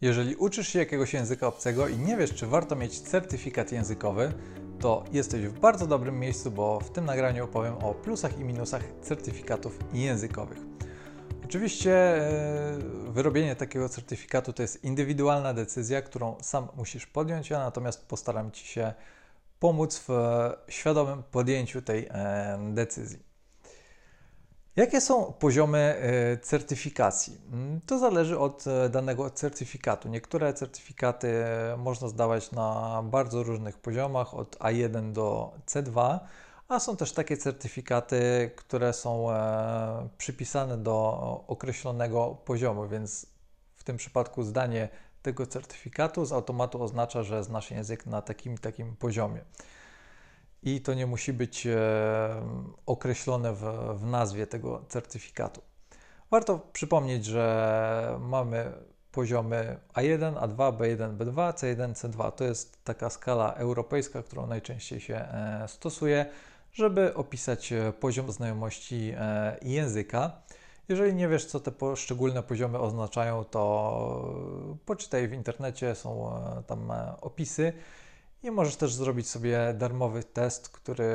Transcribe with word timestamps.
Jeżeli 0.00 0.36
uczysz 0.36 0.68
się 0.68 0.78
jakiegoś 0.78 1.12
języka 1.12 1.46
obcego 1.46 1.88
i 1.88 1.98
nie 1.98 2.16
wiesz, 2.16 2.34
czy 2.34 2.46
warto 2.46 2.76
mieć 2.76 3.00
certyfikat 3.00 3.72
językowy, 3.72 4.32
to 4.78 5.04
jesteś 5.12 5.46
w 5.46 5.60
bardzo 5.60 5.86
dobrym 5.86 6.18
miejscu, 6.18 6.50
bo 6.50 6.80
w 6.80 6.90
tym 6.90 7.04
nagraniu 7.04 7.44
opowiem 7.44 7.74
o 7.74 7.94
plusach 7.94 8.38
i 8.38 8.44
minusach 8.44 8.82
certyfikatów 9.02 9.78
językowych. 9.92 10.58
Oczywiście 11.44 11.92
e, 11.92 12.78
wyrobienie 13.08 13.56
takiego 13.56 13.88
certyfikatu 13.88 14.52
to 14.52 14.62
jest 14.62 14.84
indywidualna 14.84 15.54
decyzja, 15.54 16.02
którą 16.02 16.36
sam 16.42 16.68
musisz 16.76 17.06
podjąć, 17.06 17.50
ja 17.50 17.58
natomiast 17.58 18.06
postaram 18.06 18.50
Ci 18.50 18.66
się 18.66 18.94
pomóc 19.58 20.04
w 20.08 20.12
świadomym 20.68 21.22
podjęciu 21.22 21.82
tej 21.82 22.06
e, 22.10 22.58
decyzji. 22.74 23.29
Jakie 24.80 25.00
są 25.00 25.32
poziomy 25.32 25.78
e, 25.78 26.36
certyfikacji? 26.38 27.40
Mm, 27.52 27.80
to 27.86 27.98
zależy 27.98 28.38
od 28.38 28.66
e, 28.66 28.88
danego 28.88 29.30
certyfikatu. 29.30 30.08
Niektóre 30.08 30.54
certyfikaty 30.54 31.28
e, 31.28 31.76
można 31.76 32.08
zdawać 32.08 32.52
na 32.52 33.00
bardzo 33.04 33.42
różnych 33.42 33.78
poziomach, 33.78 34.34
od 34.34 34.56
A1 34.58 35.12
do 35.12 35.52
C2, 35.66 36.18
a 36.68 36.80
są 36.80 36.96
też 36.96 37.12
takie 37.12 37.36
certyfikaty, 37.36 38.50
które 38.56 38.92
są 38.92 39.26
przypisane 40.18 40.78
do 40.78 41.44
określonego 41.48 42.36
poziomu, 42.44 42.88
więc 42.88 43.26
w 43.76 43.84
tym 43.84 43.96
przypadku 43.96 44.42
zdanie 44.42 44.88
tego 45.22 45.46
certyfikatu 45.46 46.24
z 46.24 46.32
automatu 46.32 46.82
oznacza, 46.82 47.22
że 47.22 47.44
znasz 47.44 47.70
język 47.70 48.06
na 48.06 48.22
takim 48.22 48.58
takim 48.58 48.96
poziomie 48.96 49.40
i 50.62 50.80
to 50.80 50.94
nie 50.94 51.06
musi 51.06 51.32
być 51.32 51.66
e, 51.66 51.78
określone 52.86 53.54
w, 53.54 53.62
w 53.98 54.06
nazwie 54.06 54.46
tego 54.46 54.84
certyfikatu. 54.88 55.60
Warto 56.30 56.58
przypomnieć, 56.72 57.24
że 57.24 58.18
mamy 58.20 58.72
poziomy 59.12 59.78
A1, 59.94 60.34
A2, 60.34 60.76
B1, 60.76 61.16
B2, 61.16 61.52
C1, 61.52 61.92
C2. 61.92 62.32
To 62.32 62.44
jest 62.44 62.84
taka 62.84 63.10
skala 63.10 63.52
europejska, 63.52 64.22
którą 64.22 64.46
najczęściej 64.46 65.00
się 65.00 65.14
e, 65.14 65.64
stosuje, 65.68 66.26
żeby 66.72 67.14
opisać 67.14 67.72
e, 67.72 67.92
poziom 67.92 68.32
znajomości 68.32 69.14
języka. 69.62 70.32
Jeżeli 70.88 71.14
nie 71.14 71.28
wiesz, 71.28 71.46
co 71.46 71.60
te 71.60 71.72
poszczególne 71.72 72.42
poziomy 72.42 72.78
oznaczają, 72.78 73.44
to 73.44 74.34
poczytaj 74.86 75.28
w 75.28 75.32
internecie, 75.32 75.94
są 75.94 76.32
tam 76.66 76.92
opisy 77.20 77.72
i 78.42 78.50
możesz 78.50 78.76
też 78.76 78.94
zrobić 78.94 79.28
sobie 79.28 79.74
darmowy 79.74 80.24
test, 80.24 80.68
który 80.68 81.08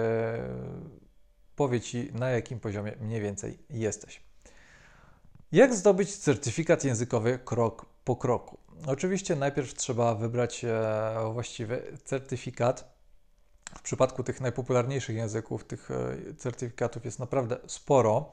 powie 1.56 1.82
Ci, 1.82 2.12
na 2.14 2.30
jakim 2.30 2.60
poziomie 2.60 2.96
mniej 3.02 3.22
więcej 3.22 3.60
jesteś. 3.70 4.22
Jak 5.52 5.76
zdobyć 5.76 6.16
certyfikat 6.16 6.84
językowy 6.84 7.40
krok 7.46 7.86
po 8.04 8.16
kroku? 8.16 8.58
Oczywiście 8.88 9.36
najpierw 9.36 9.74
trzeba 9.74 10.16
wybrać 10.16 10.66
e, 10.66 11.30
właściwy 11.34 11.98
certyfikat. 12.04 12.96
W 13.78 13.82
przypadku 13.82 14.24
tych 14.24 14.42
najpopularniejszych 14.42 15.16
języków, 15.16 15.64
tych 15.64 15.92
e, 15.92 16.34
certyfikatów 16.38 17.06
jest 17.06 17.20
naprawdę 17.20 17.58
sporo. 17.68 18.32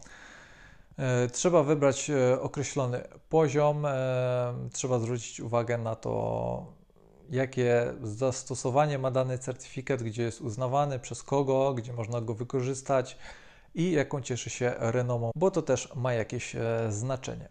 E, 0.99 1.29
trzeba 1.29 1.63
wybrać 1.63 2.11
określony 2.41 3.05
poziom, 3.29 3.87
trzeba 4.73 4.99
zwrócić 4.99 5.41
uwagę 5.41 5.79
na 5.79 5.95
to, 5.97 6.73
jakie 7.31 7.95
zastosowanie 8.03 8.99
ma 8.99 9.11
dany 9.11 9.39
certyfikat, 9.39 10.03
gdzie 10.03 10.23
jest 10.23 10.41
uznawany, 10.41 10.99
przez 10.99 11.23
kogo, 11.23 11.75
gdzie 11.75 11.93
można 11.93 12.21
go 12.21 12.35
wykorzystać 12.35 13.17
i 13.75 13.93
jaką 13.93 14.21
cieszy 14.21 14.51
się 14.51 14.75
renomą, 14.79 15.31
bo 15.35 15.51
to 15.51 15.63
też 15.63 15.95
ma 15.97 16.13
jakieś 16.13 16.57
e, 16.57 16.87
znaczenie. 16.91 17.49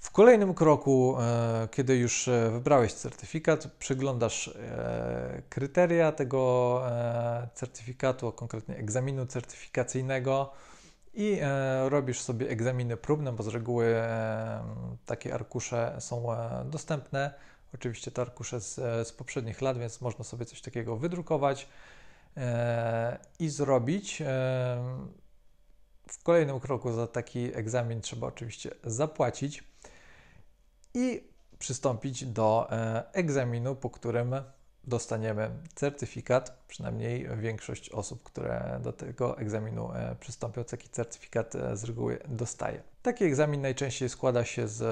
W 0.00 0.10
kolejnym 0.10 0.54
kroku, 0.54 1.16
e, 1.20 1.68
kiedy 1.70 1.96
już 1.96 2.28
e, 2.28 2.50
wybrałeś 2.50 2.92
certyfikat, 2.92 3.66
przeglądasz 3.78 4.50
kryteria 5.48 6.12
tego 6.12 6.82
certyfikatu, 7.54 8.28
a 8.28 8.32
konkretnie 8.32 8.76
egzaminu 8.76 9.26
certyfikacyjnego 9.26 10.52
i 11.14 11.40
robisz 11.88 12.20
sobie 12.20 12.48
egzaminy 12.48 12.96
próbne, 12.96 13.32
bo 13.32 13.42
z 13.42 13.48
reguły 13.48 13.94
takie 15.06 15.34
arkusze 15.34 15.96
są 15.98 16.26
dostępne 16.64 17.34
Oczywiście 17.74 18.10
te 18.10 18.22
arkusze 18.22 18.60
z, 18.60 18.74
z 19.08 19.12
poprzednich 19.12 19.60
lat, 19.60 19.78
więc 19.78 20.00
można 20.00 20.24
sobie 20.24 20.46
coś 20.46 20.60
takiego 20.60 20.96
wydrukować 20.96 21.68
e, 22.36 23.18
i 23.38 23.48
zrobić. 23.48 24.22
E, 24.22 24.26
w 26.08 26.22
kolejnym 26.22 26.60
kroku 26.60 26.92
za 26.92 27.06
taki 27.06 27.54
egzamin 27.54 28.00
trzeba 28.00 28.26
oczywiście 28.26 28.70
zapłacić 28.84 29.64
i 30.94 31.24
przystąpić 31.58 32.24
do 32.24 32.68
e, 32.70 33.12
egzaminu, 33.12 33.76
po 33.76 33.90
którym 33.90 34.34
dostaniemy 34.84 35.50
certyfikat. 35.74 36.64
Przynajmniej 36.68 37.28
większość 37.36 37.90
osób, 37.90 38.22
które 38.22 38.80
do 38.82 38.92
tego 38.92 39.38
egzaminu 39.38 39.90
przystąpią, 40.20 40.64
taki 40.64 40.88
certyfikat 40.88 41.54
z 41.72 41.84
reguły 41.84 42.18
dostaje. 42.28 42.82
Taki 43.02 43.24
egzamin 43.24 43.60
najczęściej 43.60 44.08
składa 44.08 44.44
się 44.44 44.68
z 44.68 44.82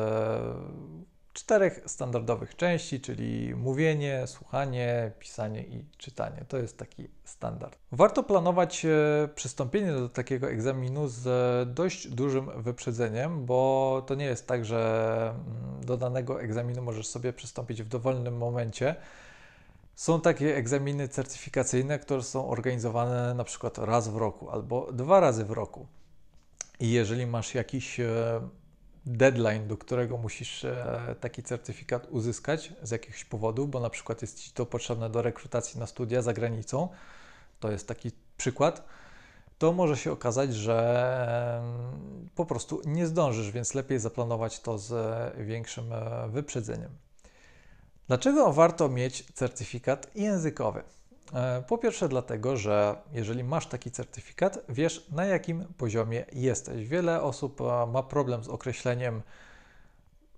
czterech 1.36 1.80
standardowych 1.86 2.56
części, 2.56 3.00
czyli 3.00 3.54
mówienie, 3.54 4.26
słuchanie, 4.26 5.12
pisanie 5.18 5.62
i 5.62 5.84
czytanie. 5.96 6.44
To 6.48 6.56
jest 6.56 6.78
taki 6.78 7.08
standard. 7.24 7.78
Warto 7.92 8.22
planować 8.22 8.84
e, 8.84 9.28
przystąpienie 9.34 9.92
do 9.92 10.08
takiego 10.08 10.50
egzaminu 10.50 11.08
z 11.08 11.24
dość 11.74 12.08
dużym 12.08 12.62
wyprzedzeniem, 12.62 13.46
bo 13.46 14.02
to 14.06 14.14
nie 14.14 14.24
jest 14.24 14.46
tak, 14.46 14.64
że 14.64 15.34
mm, 15.34 15.84
do 15.84 15.96
danego 15.96 16.42
egzaminu 16.42 16.82
możesz 16.82 17.06
sobie 17.06 17.32
przystąpić 17.32 17.82
w 17.82 17.88
dowolnym 17.88 18.36
momencie. 18.36 18.94
Są 19.94 20.20
takie 20.20 20.56
egzaminy 20.56 21.08
certyfikacyjne, 21.08 21.98
które 21.98 22.22
są 22.22 22.48
organizowane 22.48 23.34
na 23.34 23.44
przykład 23.44 23.78
raz 23.78 24.08
w 24.08 24.16
roku 24.16 24.50
albo 24.50 24.92
dwa 24.92 25.20
razy 25.20 25.44
w 25.44 25.50
roku. 25.50 25.86
I 26.80 26.90
jeżeli 26.90 27.26
masz 27.26 27.54
jakiś 27.54 28.00
e, 28.00 28.40
deadline, 29.06 29.68
do 29.68 29.76
którego 29.76 30.16
musisz 30.16 30.64
e, 30.64 31.16
taki 31.20 31.42
certyfikat 31.42 32.06
uzyskać 32.10 32.72
z 32.82 32.90
jakichś 32.90 33.24
powodów, 33.24 33.70
bo 33.70 33.80
na 33.80 33.90
przykład 33.90 34.22
jest 34.22 34.40
Ci 34.40 34.50
to 34.50 34.66
potrzebne 34.66 35.10
do 35.10 35.22
rekrutacji 35.22 35.80
na 35.80 35.86
studia 35.86 36.22
za 36.22 36.32
granicą, 36.32 36.88
to 37.60 37.70
jest 37.70 37.88
taki 37.88 38.10
przykład, 38.36 38.84
to 39.58 39.72
może 39.72 39.96
się 39.96 40.12
okazać, 40.12 40.54
że 40.54 41.62
po 42.34 42.46
prostu 42.46 42.82
nie 42.84 43.06
zdążysz, 43.06 43.50
więc 43.50 43.74
lepiej 43.74 43.98
zaplanować 43.98 44.60
to 44.60 44.78
z 44.78 44.92
większym 45.46 45.92
e, 45.92 46.28
wyprzedzeniem. 46.28 46.90
Dlaczego 48.08 48.52
warto 48.52 48.88
mieć 48.88 49.24
certyfikat 49.34 50.10
językowy? 50.14 50.82
E, 51.34 51.62
po 51.62 51.78
pierwsze, 51.78 52.08
dlatego, 52.08 52.56
że 52.56 52.96
jeżeli 53.12 53.44
masz 53.44 53.66
taki 53.66 53.90
certyfikat, 53.90 54.58
wiesz 54.68 55.08
na 55.10 55.24
jakim 55.24 55.64
poziomie 55.64 56.24
jesteś. 56.32 56.88
Wiele 56.88 57.22
osób 57.22 57.60
e, 57.60 57.86
ma 57.86 58.02
problem 58.02 58.44
z 58.44 58.48
określeniem, 58.48 59.22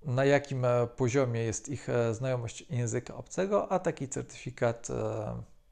na 0.05 0.25
jakim 0.25 0.65
e, 0.65 0.87
poziomie 0.87 1.41
jest 1.41 1.69
ich 1.69 1.89
znajomość 2.13 2.67
języka 2.71 3.17
obcego, 3.17 3.73
a 3.73 3.79
taki 3.79 4.09
certyfikat 4.09 4.89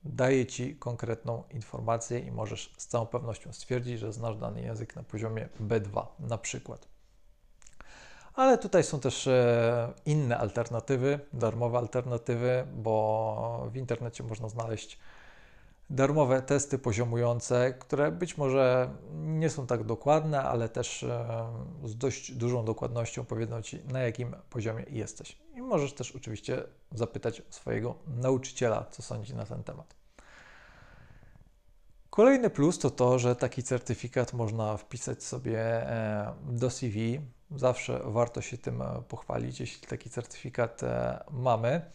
daje 0.05 0.47
ci 0.47 0.77
konkretną 0.77 1.43
informację 1.51 2.19
i 2.19 2.31
możesz 2.31 2.75
z 2.79 2.87
całą 2.87 3.07
pewnością 3.07 3.53
stwierdzić, 3.53 3.99
że 3.99 4.13
znasz 4.13 4.37
dany 4.37 4.63
język 4.63 4.97
na 4.97 5.03
poziomie 5.03 5.49
B2 5.61 6.07
na 6.21 6.39
przykład. 6.39 6.96
Ale 8.37 8.59
tutaj 8.59 8.85
są 8.85 9.01
też 9.01 9.29
inne 10.07 10.39
alternatywy, 10.39 11.21
darmowe 11.33 11.79
alternatywy, 11.79 12.67
bo 12.75 13.69
w 13.73 13.77
internecie 13.77 14.25
można 14.25 14.49
znaleźć 14.49 14.99
darmowe 15.91 16.43
testy 16.43 16.79
poziomujące, 16.79 17.75
które 17.79 18.13
być 18.13 18.37
może 18.37 18.91
nie 19.15 19.51
są 19.51 19.67
tak 19.67 19.85
dokładne, 19.85 20.43
ale 20.43 20.69
też 20.69 21.05
z 21.85 21.97
dość 21.97 22.33
dużą 22.33 22.65
dokładnością 22.65 23.25
powiedzą 23.25 23.63
Ci, 23.63 23.81
na 23.93 24.01
jakim 24.01 24.37
poziomie 24.51 24.85
jesteś. 24.91 25.39
I 25.55 25.63
możesz 25.63 25.93
też 25.93 26.17
oczywiście 26.17 26.63
zapytać 26.93 27.43
swojego 27.51 27.95
nauczyciela, 28.07 28.87
co 28.91 29.03
sądzi 29.03 29.35
na 29.35 29.47
ten 29.47 29.63
temat. 29.63 29.95
Kolejny 32.11 32.51
plus 32.51 32.79
to 32.79 32.91
to, 32.91 33.19
że 33.19 33.37
taki 33.37 33.63
certyfikat 33.63 34.33
można 34.33 34.77
wpisać 34.77 35.23
sobie 35.23 35.61
e, 35.61 36.35
do 36.49 36.71
CV. 36.71 37.21
Zawsze 37.51 38.01
warto 38.05 38.41
się 38.41 38.59
tym 38.59 38.83
e, 38.83 39.03
pochwalić, 39.09 39.61
jeśli 39.61 39.87
taki 39.87 40.11
certyfikat 40.11 40.83
e, 40.83 41.25
mamy. 41.31 41.91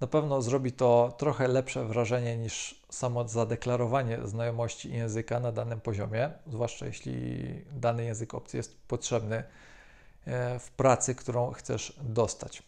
Na 0.00 0.06
pewno 0.06 0.42
zrobi 0.42 0.72
to 0.72 1.14
trochę 1.18 1.48
lepsze 1.48 1.84
wrażenie 1.84 2.38
niż 2.38 2.84
samo 2.90 3.28
zadeklarowanie 3.28 4.18
znajomości 4.24 4.92
języka 4.92 5.40
na 5.40 5.52
danym 5.52 5.80
poziomie, 5.80 6.30
zwłaszcza 6.46 6.86
jeśli 6.86 7.44
dany 7.72 8.04
język 8.04 8.34
obcy 8.34 8.56
jest 8.56 8.76
potrzebny 8.88 9.44
w 10.58 10.70
pracy, 10.76 11.14
którą 11.14 11.52
chcesz 11.52 11.98
dostać. 12.02 12.62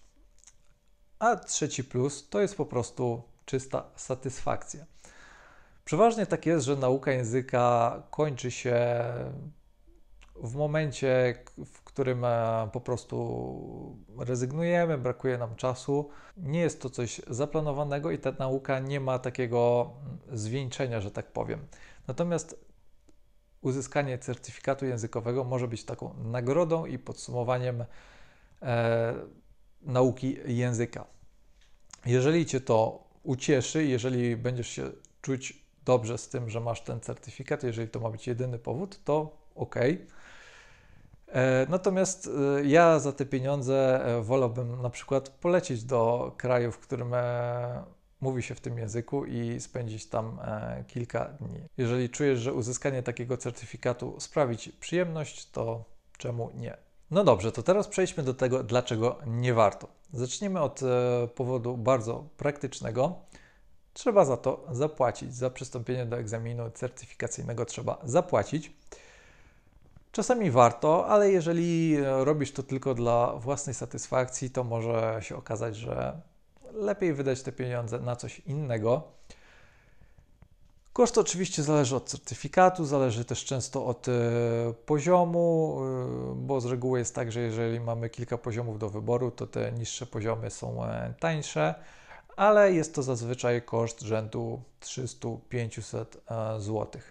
A 1.19 1.37
trzeci 1.37 1.85
plus 1.85 2.29
to 2.29 2.41
jest 2.41 2.57
po 2.57 2.67
prostu 2.67 3.23
czysta 3.45 3.85
satysfakcja. 3.97 4.85
Przeważnie 5.85 6.27
tak 6.27 6.47
jest, 6.47 6.67
że 6.67 6.77
nauka 6.77 7.13
języka 7.13 8.03
kończy 8.11 8.51
się 8.51 8.95
w 10.43 10.55
momencie, 10.55 11.35
w 11.65 11.83
którym 11.83 12.25
e, 12.25 12.69
po 12.73 12.81
prostu 12.81 13.97
rezygnujemy, 14.19 14.99
brakuje 14.99 15.39
nam 15.39 15.57
czasu. 15.57 16.11
Nie 16.37 16.61
jest 16.61 16.83
to 16.83 16.91
coś 16.91 17.21
zaplanowanego 17.29 18.11
i 18.11 18.19
ta 18.19 18.33
nauka 18.33 18.79
nie 18.79 19.01
ma 19.01 19.19
takiego 19.19 19.91
zwieńczenia, 20.33 21.01
że 21.01 21.11
tak 21.11 21.27
powiem. 21.27 21.67
Natomiast 22.09 22.67
uzyskanie 23.61 24.19
certyfikatu 24.19 24.87
językowego 24.87 25.45
może 25.45 25.69
być 25.69 25.85
taką 25.85 26.15
nagrodą 26.25 26.87
i 26.87 26.99
podsumowaniem 26.99 27.85
e, 28.63 29.15
nauki 29.83 30.37
języka. 30.47 31.07
Jeżeli 32.07 32.47
Cię 32.47 32.61
to 32.61 33.05
ucieszy, 33.23 33.85
jeżeli 33.85 34.37
będziesz 34.37 34.69
się 34.69 34.91
czuć 35.23 35.67
dobrze 35.85 36.19
z 36.19 36.29
tym, 36.29 36.51
że 36.51 36.61
masz 36.61 36.81
ten 36.81 37.01
certyfikat, 37.01 37.63
jeżeli 37.63 37.89
to 37.89 38.01
ma 38.01 38.11
być 38.11 38.27
jedyny 38.27 38.59
powód, 38.59 39.05
to 39.05 39.37
ok. 39.55 39.75
E, 41.37 41.67
natomiast 41.69 42.29
e, 42.59 42.65
ja 42.65 42.99
za 42.99 43.13
te 43.13 43.27
pieniądze 43.27 44.05
e, 44.05 44.23
wolałbym 44.23 44.83
na 44.83 44.91
przykład 44.91 45.29
polecieć 45.29 45.85
do 45.85 46.33
kraju, 46.37 46.73
w 46.73 46.79
którym 46.79 47.15
mówi 48.21 48.43
się 48.43 48.55
w 48.55 48.61
tym 48.61 48.79
języku 48.79 49.25
i 49.25 49.61
spędzić 49.61 50.07
tam 50.07 50.39
kilka 50.87 51.25
dni. 51.25 51.61
Jeżeli 51.77 52.11
czujesz, 52.11 52.39
że 52.39 52.53
uzyskanie 52.53 53.03
takiego 53.03 53.37
certyfikatu 53.37 54.21
sprawi 54.21 54.57
przyjemność, 54.81 55.51
to 55.51 55.85
czemu 56.19 56.51
nie? 56.55 56.77
No 57.11 57.25
dobrze, 57.25 57.53
to 57.53 57.63
teraz 57.63 57.89
przejdźmy 57.89 58.23
do 58.23 58.35
tego, 58.35 58.63
dlaczego 58.63 59.19
nie 59.27 59.55
warto. 59.55 59.89
Zaczniemy 60.13 60.61
od 60.61 60.81
powodu 61.35 61.77
bardzo 61.77 62.25
praktycznego. 62.37 63.15
Trzeba 63.93 64.25
za 64.25 64.37
to 64.37 64.67
zapłacić. 64.71 65.35
Za 65.35 65.51
przystąpienie 65.51 66.07
do 66.07 66.19
egzaminu 66.19 66.71
certyfikacyjnego 66.71 67.65
trzeba 67.65 67.99
zapłacić. 68.05 68.73
Czasami 70.17 70.51
warto, 70.51 71.07
ale 71.07 71.31
jeżeli 71.31 71.97
robisz 72.01 72.53
to 72.53 72.63
tylko 72.63 72.95
dla 72.95 73.33
własnej 73.33 73.75
satysfakcji, 73.75 74.51
to 74.51 74.65
może 74.65 75.19
się 75.21 75.37
okazać, 75.37 75.77
że 75.77 76.21
lepiej 76.73 77.15
wydać 77.15 77.43
te 77.43 77.53
pieniądze 77.53 77.99
na 77.99 78.17
coś 78.17 78.39
innego. 78.39 79.03
Koszt 80.93 81.19
oczywiście 81.19 81.63
zależy 81.63 81.97
od 81.97 82.09
certyfikatu, 82.09 82.85
zależy 82.85 83.25
też 83.25 83.45
często 83.45 83.87
od 83.87 84.09
y, 84.09 84.13
poziomu, 84.87 85.79
y, 86.33 86.35
bo 86.35 86.61
z 86.61 86.67
reguły 86.67 86.99
jest 86.99 87.15
tak, 87.15 87.33
że 87.33 87.41
jeżeli 87.41 87.81
mamy 87.81 88.11
kilka 88.11 88.39
poziomów 88.39 88.79
do 88.79 88.91
wyboru, 88.91 89.31
to 89.31 89.47
te 89.47 89.73
niższe 89.73 90.07
poziomy 90.07 90.51
są 90.51 90.85
y, 90.85 90.89
tańsze, 91.21 91.75
ale 92.37 92.73
jest 92.73 92.95
to 92.95 93.03
zazwyczaj 93.03 93.63
koszt 93.63 94.01
rzędu 94.01 94.63
300-500 94.81 96.05
zł. 96.59 97.03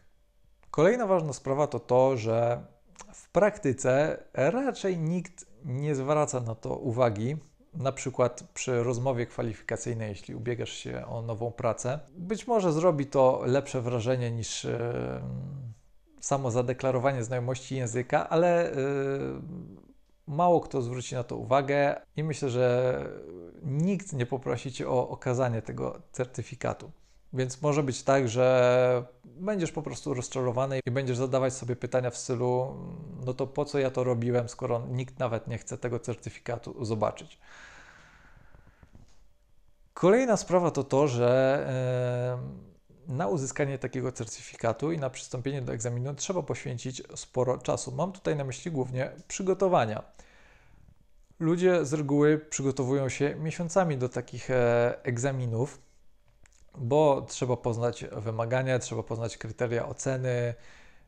Kolejna 0.72 1.08
ważna 1.08 1.34
sprawa 1.34 1.68
to 1.68 1.80
to, 1.80 2.18
że 2.18 2.66
w 3.14 3.30
praktyce 3.30 4.24
raczej 4.34 4.98
nikt 4.98 5.46
nie 5.66 5.96
zwraca 5.96 6.40
na 6.40 6.56
to 6.56 6.78
uwagi. 6.78 7.38
Na 7.74 7.92
przykład 7.92 8.44
przy 8.54 8.84
rozmowie 8.84 9.26
kwalifikacyjnej, 9.26 10.10
jeśli 10.10 10.36
ubiegasz 10.36 10.70
się 10.70 11.06
o 11.06 11.22
nową 11.22 11.52
pracę, 11.52 12.00
być 12.18 12.48
może 12.48 12.74
zrobi 12.74 13.06
to 13.06 13.42
lepsze 13.46 13.82
wrażenie 13.82 14.32
niż 14.32 14.68
samo 16.26 16.52
zadeklarowanie 16.52 17.24
znajomości 17.24 17.76
języka, 17.76 18.30
ale 18.30 18.72
e, 18.72 18.76
mało 20.28 20.62
kto 20.62 20.82
zwróci 20.82 21.16
na 21.16 21.24
to 21.24 21.38
uwagę 21.38 22.02
i 22.16 22.24
myślę, 22.24 22.50
że 22.50 22.98
nikt 23.64 24.14
nie 24.14 24.26
poprosi 24.26 24.72
cię 24.72 24.90
o 24.90 25.10
okazanie 25.10 25.62
tego 25.62 26.02
certyfikatu. 26.12 26.92
Więc 27.36 27.62
może 27.62 27.84
być 27.84 28.04
tak, 28.04 28.30
że 28.30 29.06
będziesz 29.26 29.72
po 29.72 29.82
prostu 29.82 30.14
rozczarowany 30.14 30.80
i 30.86 30.92
będziesz 30.92 31.18
zadawać 31.18 31.54
sobie 31.54 31.76
pytania 31.76 32.10
w 32.10 32.18
stylu: 32.18 32.76
No 33.26 33.34
to 33.34 33.48
po 33.48 33.66
co 33.66 33.80
ja 33.80 33.92
to 33.92 34.04
robiłem, 34.04 34.50
skoro 34.50 34.88
nikt 34.88 35.20
nawet 35.20 35.48
nie 35.48 35.58
chce 35.58 35.78
tego 35.78 36.00
certyfikatu 36.00 36.86
zobaczyć. 36.86 37.40
Kolejna 39.94 40.38
sprawa 40.38 40.72
to 40.72 40.84
to, 40.84 41.08
że 41.08 41.68
na 43.08 43.28
uzyskanie 43.28 43.78
takiego 43.78 44.12
certyfikatu 44.12 44.92
i 44.92 44.98
na 44.98 45.10
przystąpienie 45.10 45.62
do 45.62 45.74
egzaminu 45.74 46.14
trzeba 46.14 46.44
poświęcić 46.44 47.04
sporo 47.16 47.58
czasu. 47.58 47.92
Mam 47.92 48.12
tutaj 48.12 48.36
na 48.36 48.44
myśli 48.44 48.72
głównie 48.72 49.12
przygotowania. 49.28 50.04
Ludzie 51.40 51.86
z 51.86 51.94
reguły 51.94 52.38
przygotowują 52.50 53.10
się 53.10 53.36
miesiącami 53.36 53.98
do 53.98 54.10
takich 54.10 54.50
e, 54.50 55.04
egzaminów 55.04 55.85
bo 56.78 57.26
trzeba 57.28 57.58
poznać 57.58 58.06
wymagania, 58.12 58.80
trzeba 58.80 59.04
poznać 59.04 59.38
kryteria 59.38 59.88
oceny, 59.88 60.54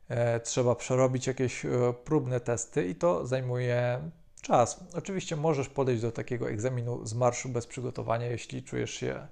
e, 0.08 0.40
trzeba 0.40 0.74
przerobić 0.74 1.26
jakieś 1.26 1.64
e, 1.64 1.68
próbne 2.04 2.40
testy 2.40 2.88
i 2.88 2.94
to 2.94 3.26
zajmuje 3.26 4.00
czas. 4.42 4.84
Oczywiście 4.94 5.36
możesz 5.36 5.68
podejść 5.68 6.02
do 6.02 6.12
takiego 6.12 6.50
egzaminu 6.50 7.06
z 7.06 7.14
marszu 7.14 7.48
bez 7.48 7.66
przygotowania, 7.66 8.26
jeśli 8.26 8.62
czujesz 8.62 8.90
się 8.90 9.26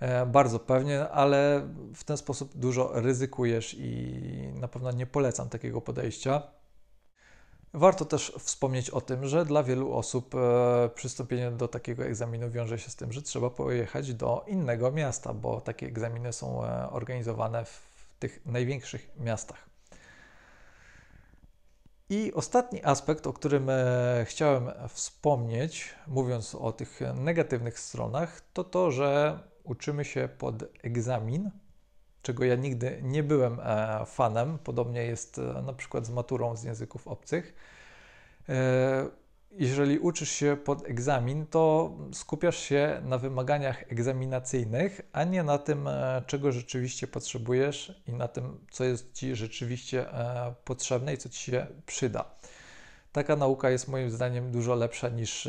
e, 0.00 0.26
bardzo 0.26 0.58
pewnie, 0.58 1.08
ale 1.08 1.68
w 1.94 2.04
ten 2.04 2.16
sposób 2.16 2.56
dużo 2.56 2.90
ryzykujesz 2.94 3.76
i 3.78 4.14
na 4.54 4.68
pewno 4.68 4.92
nie 4.92 5.06
polecam 5.06 5.48
takiego 5.48 5.80
podejścia. 5.80 6.42
Warto 7.74 8.04
też 8.04 8.32
wspomnieć 8.38 8.90
o 8.90 9.00
tym, 9.00 9.28
że 9.28 9.44
dla 9.44 9.62
wielu 9.62 9.92
osób 9.92 10.34
e, 10.34 10.90
przystąpienie 10.94 11.50
do 11.50 11.68
takiego 11.68 12.04
egzaminu 12.04 12.50
wiąże 12.50 12.78
się 12.78 12.90
z 12.90 12.96
tym, 12.96 13.12
że 13.12 13.22
trzeba 13.22 13.50
pojechać 13.50 14.14
do 14.14 14.44
innego 14.46 14.90
miasta, 14.90 15.34
bo 15.34 15.60
takie 15.60 15.86
egzaminy 15.86 16.32
są 16.32 16.64
e, 16.64 16.90
organizowane 16.90 17.64
w 17.64 17.80
tych 18.18 18.46
największych 18.46 19.10
miastach. 19.20 19.66
I 22.10 22.32
ostatni 22.34 22.84
aspekt, 22.84 23.26
o 23.26 23.32
którym 23.32 23.70
e, 23.70 24.24
chciałem 24.28 24.70
wspomnieć, 24.88 25.94
mówiąc 26.06 26.54
o 26.54 26.72
tych 26.72 27.00
negatywnych 27.14 27.78
stronach, 27.78 28.40
to 28.52 28.64
to, 28.64 28.90
że 28.90 29.38
uczymy 29.64 30.04
się 30.04 30.28
pod 30.38 30.54
egzamin 30.82 31.50
czego 32.22 32.44
ja 32.44 32.54
nigdy 32.54 33.00
nie 33.02 33.22
byłem 33.22 33.60
e, 33.60 34.06
fanem. 34.06 34.58
Podobnie 34.58 35.04
jest 35.04 35.38
e, 35.38 35.62
na 35.62 35.72
przykład 35.72 36.06
z 36.06 36.10
maturą 36.10 36.56
z 36.56 36.64
języków 36.64 37.08
obcych. 37.08 37.54
E, 38.48 39.06
jeżeli 39.52 39.98
uczysz 39.98 40.30
się 40.30 40.56
pod 40.64 40.88
egzamin, 40.88 41.46
to 41.46 41.92
skupiasz 42.12 42.58
się 42.58 43.02
na 43.04 43.18
wymaganiach 43.18 43.92
egzaminacyjnych, 43.92 45.00
a 45.12 45.24
nie 45.24 45.42
na 45.42 45.58
tym, 45.58 45.88
czego 46.26 46.52
rzeczywiście 46.52 47.06
potrzebujesz 47.06 48.02
i 48.06 48.12
na 48.12 48.28
tym, 48.28 48.66
co 48.70 48.84
jest 48.84 49.12
Ci 49.14 49.36
rzeczywiście 49.36 50.06
potrzebne 50.64 51.14
i 51.14 51.18
co 51.18 51.28
Ci 51.28 51.50
się 51.50 51.66
przyda. 51.86 52.24
Taka 53.12 53.36
nauka 53.36 53.70
jest 53.70 53.88
moim 53.88 54.10
zdaniem 54.10 54.52
dużo 54.52 54.74
lepsza 54.74 55.08
niż 55.08 55.48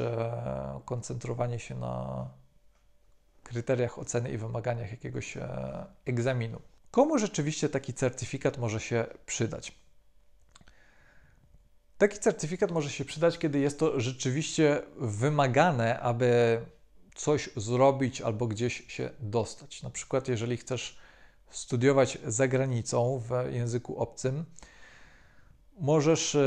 koncentrowanie 0.85 1.59
się 1.59 1.75
na 1.75 2.27
kryteriach 3.53 3.99
oceny 3.99 4.31
i 4.31 4.37
wymaganiach 4.37 4.91
jakiegoś 4.91 5.37
e, 5.37 5.85
egzaminu. 6.05 6.61
Komu 6.91 7.17
rzeczywiście 7.17 7.69
taki 7.69 7.93
certyfikat 7.93 8.57
może 8.57 8.79
się 8.79 9.05
przydać? 9.25 9.75
Taki 11.97 12.19
certyfikat 12.19 12.71
może 12.71 12.89
się 12.89 13.05
przydać, 13.05 13.39
kiedy 13.39 13.59
jest 13.59 13.79
to 13.79 13.99
rzeczywiście 13.99 14.81
wymagane, 14.97 15.99
aby 15.99 16.61
coś 17.15 17.49
zrobić 17.55 18.21
albo 18.21 18.47
gdzieś 18.47 18.83
się 18.87 19.09
dostać. 19.19 19.83
Na 19.83 19.89
przykład, 19.89 20.27
jeżeli 20.27 20.57
chcesz 20.57 20.97
studiować 21.49 22.17
za 22.27 22.47
granicą 22.47 23.21
w 23.29 23.53
języku 23.53 23.97
obcym, 23.97 24.45
możesz 25.79 26.35
e, 26.35 26.39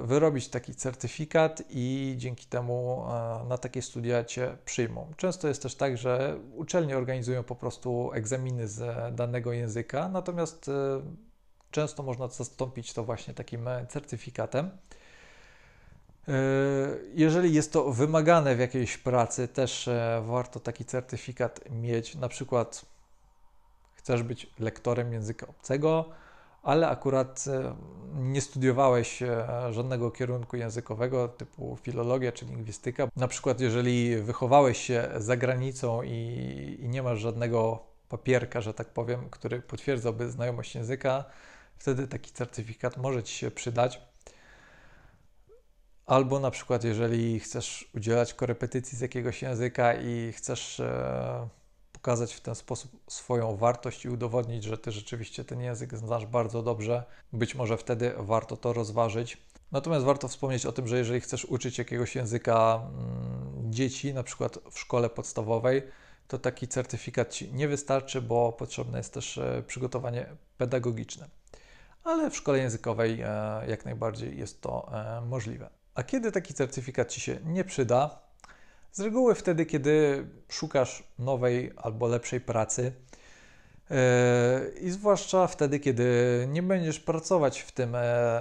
wyrobić 0.00 0.48
taki 0.48 0.74
certyfikat 0.74 1.62
i 1.70 2.14
dzięki 2.16 2.46
temu 2.46 3.04
e, 3.08 3.44
na 3.48 3.58
takie 3.58 3.82
studia 3.82 4.24
Cię 4.24 4.56
przyjmą. 4.64 5.12
Często 5.16 5.48
jest 5.48 5.62
też 5.62 5.74
tak, 5.74 5.98
że 5.98 6.38
uczelnie 6.56 6.96
organizują 6.96 7.42
po 7.42 7.54
prostu 7.54 8.10
egzaminy 8.12 8.68
z 8.68 9.14
danego 9.14 9.52
języka, 9.52 10.08
natomiast 10.08 10.68
e, 10.68 10.72
często 11.70 12.02
można 12.02 12.28
zastąpić 12.28 12.92
to 12.92 13.04
właśnie 13.04 13.34
takim 13.34 13.68
certyfikatem. 13.88 14.70
Jeżeli 17.14 17.54
jest 17.54 17.72
to 17.72 17.92
wymagane 17.92 18.56
w 18.56 18.58
jakiejś 18.58 18.98
pracy, 18.98 19.48
też 19.48 19.88
warto 20.22 20.60
taki 20.60 20.84
certyfikat 20.84 21.60
mieć. 21.70 22.14
Na 22.14 22.28
przykład 22.28 22.84
chcesz 23.94 24.22
być 24.22 24.50
lektorem 24.58 25.12
języka 25.12 25.46
obcego, 25.46 26.10
ale 26.62 26.88
akurat 26.88 27.44
e, 27.48 27.74
nie 28.14 28.40
studiowałeś 28.40 29.22
e, 29.22 29.46
żadnego 29.70 30.10
kierunku 30.10 30.56
językowego 30.56 31.28
typu 31.28 31.78
filologia 31.82 32.32
czy 32.32 32.44
lingwistyka. 32.44 33.08
Na 33.16 33.28
przykład, 33.28 33.60
jeżeli 33.60 34.16
wychowałeś 34.16 34.78
się 34.78 35.08
za 35.16 35.36
granicą 35.36 36.02
i, 36.02 36.78
i 36.80 36.88
nie 36.88 37.02
masz 37.02 37.20
żadnego 37.20 37.82
papierka, 38.08 38.60
że 38.60 38.74
tak 38.74 38.88
powiem, 38.88 39.30
który 39.30 39.62
potwierdzałby 39.62 40.30
znajomość 40.30 40.74
języka, 40.74 41.24
wtedy 41.76 42.08
taki 42.08 42.32
certyfikat 42.32 42.96
może 42.96 43.22
Ci 43.22 43.34
się 43.34 43.50
przydać. 43.50 44.00
Albo 46.06 46.40
na 46.40 46.50
przykład, 46.50 46.84
jeżeli 46.84 47.40
chcesz 47.40 47.90
udzielać 47.94 48.34
korepetycji 48.34 48.98
z 48.98 49.00
jakiegoś 49.00 49.42
języka 49.42 49.94
i 49.94 50.32
chcesz 50.32 50.80
e, 50.80 51.48
pokazać 52.00 52.34
w 52.34 52.40
ten 52.40 52.54
sposób 52.54 52.90
swoją 53.08 53.56
wartość 53.56 54.04
i 54.04 54.08
udowodnić, 54.08 54.64
że 54.64 54.78
ty 54.78 54.92
rzeczywiście 54.92 55.44
ten 55.44 55.60
język 55.60 55.96
znasz 55.96 56.26
bardzo 56.26 56.62
dobrze. 56.62 57.04
Być 57.32 57.54
może 57.54 57.76
wtedy 57.76 58.12
warto 58.18 58.56
to 58.56 58.72
rozważyć. 58.72 59.38
Natomiast 59.72 60.04
warto 60.04 60.28
wspomnieć 60.28 60.66
o 60.66 60.72
tym, 60.72 60.88
że 60.88 60.98
jeżeli 60.98 61.20
chcesz 61.20 61.44
uczyć 61.44 61.78
jakiegoś 61.78 62.14
języka 62.14 62.82
mm, 62.82 63.72
dzieci, 63.72 64.14
na 64.14 64.22
przykład 64.22 64.58
w 64.70 64.78
szkole 64.78 65.10
podstawowej, 65.10 65.82
to 66.28 66.38
taki 66.38 66.68
certyfikat 66.68 67.32
Ci 67.32 67.52
nie 67.52 67.68
wystarczy, 67.68 68.22
bo 68.22 68.52
potrzebne 68.52 68.98
jest 68.98 69.14
też 69.14 69.38
e, 69.38 69.62
przygotowanie 69.66 70.26
pedagogiczne. 70.58 71.28
Ale 72.04 72.30
w 72.30 72.36
szkole 72.36 72.58
językowej 72.58 73.20
e, 73.20 73.26
jak 73.68 73.84
najbardziej 73.84 74.38
jest 74.38 74.60
to 74.60 74.90
e, 74.92 75.20
możliwe. 75.20 75.70
A 75.94 76.02
kiedy 76.02 76.32
taki 76.32 76.54
certyfikat 76.54 77.10
Ci 77.10 77.20
się 77.20 77.38
nie 77.44 77.64
przyda? 77.64 78.29
Z 78.92 79.00
reguły 79.00 79.34
wtedy, 79.34 79.66
kiedy 79.66 80.26
szukasz 80.48 81.02
nowej 81.18 81.72
albo 81.76 82.08
lepszej 82.08 82.40
pracy. 82.40 82.92
I 84.80 84.90
zwłaszcza 84.90 85.46
wtedy, 85.46 85.80
kiedy 85.80 86.04
nie 86.48 86.62
będziesz 86.62 87.00
pracować 87.00 87.60
w 87.60 87.72
tym 87.72 87.96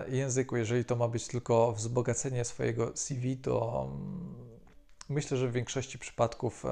języku, 0.07 0.57
jeżeli 0.57 0.85
to 0.85 0.95
ma 0.95 1.07
być 1.07 1.27
tylko 1.27 1.71
wzbogacenie 1.71 2.45
swojego 2.45 2.91
CV, 2.95 3.37
to 3.37 3.87
mm, 3.91 4.35
myślę, 5.09 5.37
że 5.37 5.47
w 5.47 5.51
większości 5.51 5.99
przypadków 5.99 6.65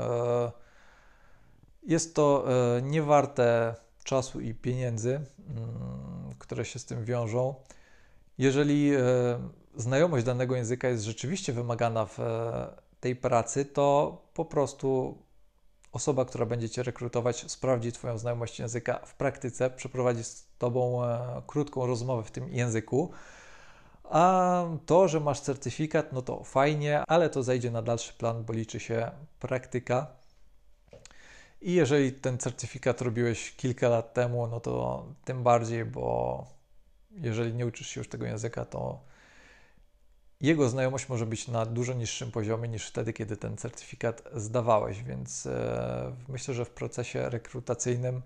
jest 1.87 2.15
to 2.15 2.45
e, 2.77 2.81
niewarte 2.81 3.75
czasu 4.03 4.41
i 4.41 4.53
pieniędzy, 4.53 5.09
mm, 5.15 5.25
które 6.39 6.65
się 6.65 6.79
z 6.79 6.85
tym 6.85 7.05
wiążą. 7.05 7.55
Jeżeli 8.37 8.95
e, 8.95 8.99
znajomość 9.75 10.25
danego 10.25 10.55
języka 10.55 10.87
jest 10.87 11.03
rzeczywiście 11.03 11.53
wymagana 11.53 12.05
w 12.05 12.19
e, 12.19 12.86
tej 12.99 13.15
pracy, 13.15 13.65
to 13.65 14.17
po 14.33 14.45
prostu 14.45 15.17
osoba, 15.91 16.25
która 16.25 16.45
będzie 16.45 16.69
Cię 16.69 16.83
rekrutować, 16.83 17.51
sprawdzi 17.51 17.91
Twoją 17.91 18.17
znajomość 18.17 18.59
języka 18.59 18.99
w 19.05 19.15
praktyce, 19.15 19.69
przeprowadzi 19.69 20.23
z 20.23 20.47
Tobą 20.57 21.01
krótką 21.47 21.85
rozmowę 21.85 22.23
w 22.23 22.31
tym 22.31 22.53
języku. 22.53 23.11
A 24.03 24.63
to, 24.85 25.07
że 25.07 25.19
masz 25.19 25.39
certyfikat, 25.39 26.13
no 26.13 26.21
to 26.21 26.43
fajnie, 26.43 27.03
ale 27.07 27.29
to 27.29 27.43
zajdzie 27.43 27.71
na 27.71 27.81
dalszy 27.81 28.13
plan, 28.13 28.43
bo 28.43 28.53
liczy 28.53 28.79
się 28.79 29.11
praktyka. 29.39 30.07
I 31.61 31.73
jeżeli 31.73 32.11
ten 32.11 32.37
certyfikat 32.37 33.01
robiłeś 33.01 33.55
kilka 33.55 33.89
lat 33.89 34.13
temu, 34.13 34.47
no 34.47 34.59
to 34.59 35.05
tym 35.25 35.43
bardziej, 35.43 35.85
bo 35.85 36.45
jeżeli 37.11 37.53
nie 37.53 37.65
uczysz 37.65 37.87
się 37.87 37.99
już 37.99 38.09
tego 38.09 38.25
języka, 38.25 38.65
to 38.65 38.99
jego 40.41 40.69
znajomość 40.69 41.09
może 41.09 41.25
być 41.25 41.47
na 41.47 41.65
dużo 41.65 41.93
niższym 41.93 42.31
poziomie 42.31 42.69
niż 42.69 42.87
wtedy, 42.87 43.13
kiedy 43.13 43.37
ten 43.37 43.57
certyfikat 43.57 44.23
zdawałeś, 44.33 45.03
więc 45.03 45.45
e, 45.45 46.15
myślę, 46.27 46.53
że 46.53 46.65
w 46.65 46.69
procesie 46.69 47.29
rekrutacyjnym 47.29 48.21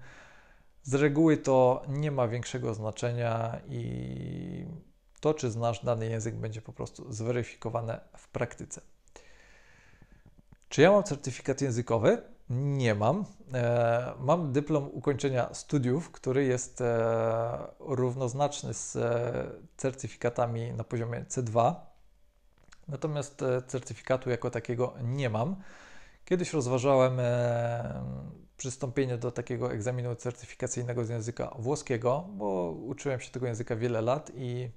z 0.83 0.93
reguły 0.93 1.37
to 1.37 1.83
nie 1.87 2.11
ma 2.11 2.27
większego 2.27 2.73
znaczenia 2.73 3.61
i 3.69 4.65
to, 5.19 5.33
czy 5.33 5.51
znasz 5.51 5.85
dany 5.85 6.09
język, 6.09 6.35
będzie 6.35 6.61
po 6.61 6.73
prostu 6.73 7.13
zweryfikowane 7.13 8.01
w 8.17 8.27
praktyce. 8.27 8.81
Czy 10.69 10.81
ja 10.81 10.91
mam 10.91 11.03
certyfikat 11.03 11.61
językowy? 11.61 12.21
Nie 12.49 12.95
mam. 12.95 13.25
E, 13.53 14.13
mam 14.19 14.51
dyplom 14.51 14.89
ukończenia 14.93 15.53
studiów, 15.53 16.11
który 16.11 16.43
jest 16.43 16.81
e, 16.81 17.57
równoznaczny 17.79 18.73
z 18.73 18.97
certyfikatami 19.77 20.73
na 20.73 20.83
poziomie 20.83 21.25
C2. 21.29 21.75
Natomiast 22.91 23.43
certyfikatu 23.67 24.29
jako 24.29 24.49
takiego 24.49 24.93
nie 25.03 25.29
mam. 25.29 25.55
Kiedyś 26.25 26.53
rozważałem 26.53 27.19
przystąpienie 28.57 29.17
do 29.17 29.31
takiego 29.31 29.73
egzaminu 29.73 30.15
certyfikacyjnego 30.15 31.05
z 31.05 31.09
języka 31.09 31.55
włoskiego, 31.59 32.27
bo 32.29 32.71
uczyłem 32.71 33.19
się 33.19 33.31
tego 33.31 33.47
języka 33.47 33.75
wiele 33.75 34.01
lat 34.01 34.31
i 34.35 34.69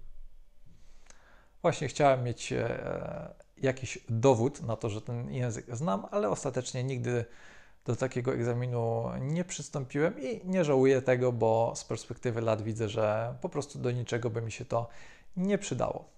właśnie 1.63 1.89
chciałem 1.89 2.25
mieć 2.25 2.55
jakiś 3.57 3.99
dowód 4.09 4.63
na 4.63 4.77
to, 4.77 4.91
że 4.91 5.01
ten 5.03 5.33
język 5.33 5.77
znam, 5.77 6.07
ale 6.11 6.29
ostatecznie 6.29 6.85
nigdy 6.85 7.25
do 7.85 7.97
takiego 7.97 8.35
egzaminu 8.35 9.05
nie 9.21 9.45
przystąpiłem 9.45 10.21
i 10.21 10.41
nie 10.45 10.65
żałuję 10.65 11.03
tego, 11.03 11.33
bo 11.33 11.73
z 11.77 11.85
perspektywy 11.85 12.41
lat 12.41 12.63
widzę, 12.63 12.89
że 12.89 13.35
po 13.41 13.49
prostu 13.49 13.79
do 13.79 13.91
niczego 13.91 14.31
by 14.31 14.43
mi 14.43 14.53
się 14.53 14.65
to 14.65 14.89
nie 15.37 15.59
przydało. 15.59 16.14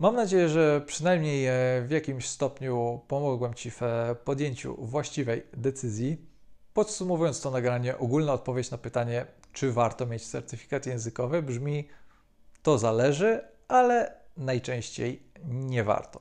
Mam 0.00 0.14
nadzieję, 0.14 0.48
że 0.48 0.80
przynajmniej 0.86 1.46
e, 1.46 1.52
w 1.86 1.90
jakimś 1.90 2.28
stopniu 2.28 3.00
pomogłem 3.08 3.54
Ci 3.54 3.70
w 3.70 3.82
e, 3.82 4.14
podjęciu 4.24 4.76
właściwej 4.86 5.46
decyzji. 5.52 6.26
Podsumowując 6.74 7.40
to 7.40 7.50
nagranie, 7.50 7.98
ogólna 7.98 8.32
odpowiedź 8.32 8.70
na 8.70 8.78
pytanie, 8.78 9.26
czy 9.52 9.72
warto 9.72 10.06
mieć 10.06 10.26
certyfikat 10.26 10.86
językowy, 10.86 11.42
brzmi: 11.42 11.88
to 12.62 12.78
zależy, 12.78 13.40
ale 13.68 14.14
najczęściej 14.36 15.22
nie 15.44 15.84
warto. 15.84 16.20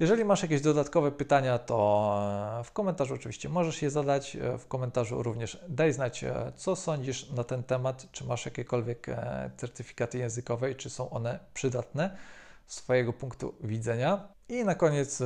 Jeżeli 0.00 0.24
masz 0.24 0.42
jakieś 0.42 0.60
dodatkowe 0.60 1.12
pytania, 1.12 1.58
to 1.58 2.18
e, 2.60 2.64
w 2.64 2.72
komentarzu 2.72 3.14
oczywiście 3.14 3.48
możesz 3.48 3.82
je 3.82 3.90
zadać. 3.90 4.36
W 4.58 4.66
komentarzu 4.66 5.22
również 5.22 5.64
daj 5.68 5.92
znać, 5.92 6.24
co 6.56 6.76
sądzisz 6.76 7.30
na 7.30 7.44
ten 7.44 7.62
temat, 7.62 8.06
czy 8.12 8.24
masz 8.24 8.44
jakiekolwiek 8.44 9.06
certyfikaty 9.56 10.18
językowe 10.18 10.70
i 10.70 10.76
czy 10.76 10.90
są 10.90 11.10
one 11.10 11.38
przydatne 11.54 12.16
z 12.66 12.76
Twojego 12.76 13.12
punktu 13.12 13.54
widzenia. 13.60 14.28
I 14.48 14.64
na 14.64 14.74
koniec 14.74 15.22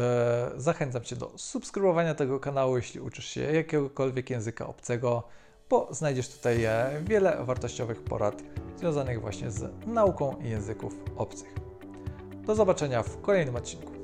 zachęcam 0.57 1.02
Cię 1.02 1.16
do 1.16 1.33
subskrybowania 1.38 2.14
tego 2.14 2.40
kanału, 2.40 2.76
jeśli 2.76 3.00
uczysz 3.00 3.26
się 3.26 3.40
jakiegokolwiek 3.40 4.31
języka 4.31 4.66
obcego, 4.66 5.23
bo 5.71 5.88
znajdziesz 5.90 6.28
tutaj 6.28 6.66
wiele 7.02 7.45
wartościowych 7.45 8.05
porad 8.05 8.43
związanych 8.76 9.21
właśnie 9.21 9.50
z 9.50 9.87
nauką 9.87 10.37
języków 10.40 10.95
obcych. 11.16 11.55
Do 12.47 12.55
zobaczenia 12.55 13.02
w 13.02 13.21
kolejnym 13.21 13.57
odcinku. 13.57 13.96